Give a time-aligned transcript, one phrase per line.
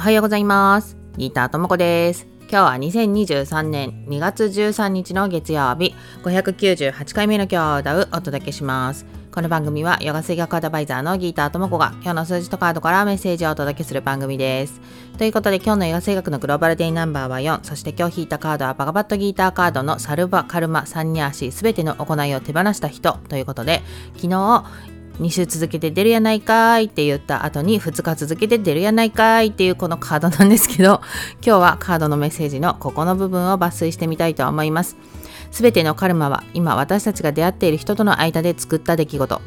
[0.00, 0.96] はようございます。
[1.18, 2.26] ギターともこです。
[2.50, 5.94] 今日は2023年2月13日の月曜日。
[6.22, 9.04] 598回目の今日を歌うお届けします。
[9.30, 14.80] この番組はヨガ水学アドバイザーのギーターともこが今日の数字とカードからメッセージをお届けする番組です。
[15.18, 23.82] ということで今日のヨガ水学のグローバルデイナンバーは4そして今日引いたカードはバガバットギーターカードのサルバ、カルマ、サンニャーシすべての行いを手放した人ということで
[24.16, 24.64] 昨日
[25.20, 31.02] 2週続けて出るやないかいって言った後に2日続けて出るやないかいっていうこのカードなんですけど
[31.44, 34.96] 今日はカードのメッセージのここの部分を抜粋してみたいと思います。
[35.50, 39.40] すべてのカルマは今私たちが出会っている人との間で作った出来事。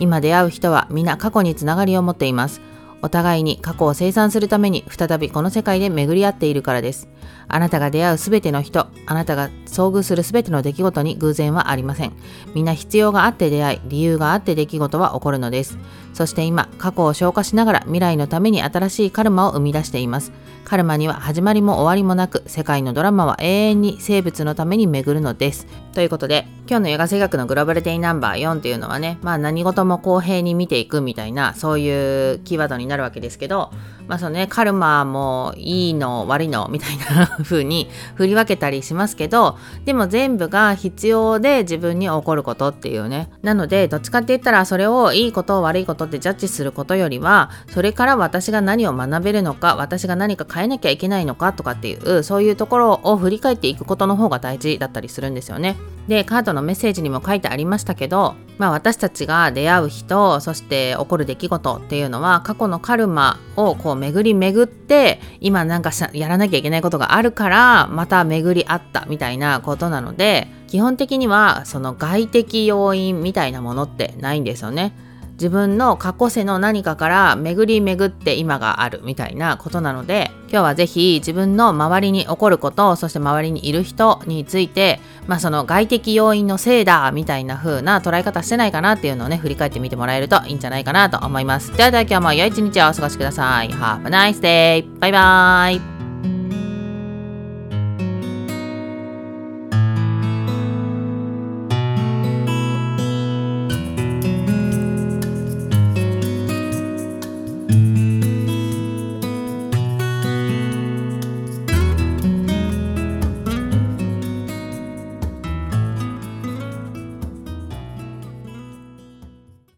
[0.00, 2.60] 今出会う人は皆過去につながりを持っています。
[3.00, 7.08] お互いに過去を清算するために再びこの世界で巡り合っているからです。
[7.46, 12.12] あなたが出会うすべての人、あなたが遭遇するすべての出来事に偶然はありません。
[12.54, 15.78] みんな必要があって出会い、理由があって出来事は起こるのです。
[16.12, 20.32] そして今、過去を消化しながら未来のために新しいカルマを生み出しています。
[20.64, 25.66] カルマには始まりも終わりもなく、世界のドラマは永遠に生物のために巡るのです。
[25.94, 33.70] ということで、今日のヨガ生学のグローバルデイナンバー4っていうのはね、まあ何事も公平に見ていくみたいな、そういうキーワードになるわけですけど、
[34.08, 43.30] まあそのね、カルマもいいの悪いのみたいな風に振り分けたりしますけど、でも全部が必要で自分に起こることっていうね。
[43.42, 55.76] なので、どっちかって言ったらそれをいいこと悪いことってジャッジすることよりは、それから私が何を学べるのか、私が何か変えなきゃいけないのかとかっていう、そういうところを振り返っていくことの方が大事だったりするんですよね。
[56.08, 74.92] で、カードのメッセージにも書いてありましたけど、まあ私たちが出会う人、そして起こる出来事っていうのは過去のカルマをこう巡り巡って今なんかやらなきゃいけないことがあるからまた巡り合ったみたいなことなので基本的にはその外的要因みたいなものってないんですよね。
[75.38, 84.98] 自分の過去世の何かから巡り巡って今があるみたいなことなので今日はぜひ自分の周りに起こることそして周りにいる人について
[85.28, 91.76] まあその外的要因のせいだみたいな風な捉え方してないかなっていうのをね振り返ってみてもらえるといいんじゃないかなと思います。
[91.76, 93.70] ではでは今日も良い一日をお過ごしください。
[93.70, 94.98] Have a nice day!
[94.98, 95.97] バイバーイ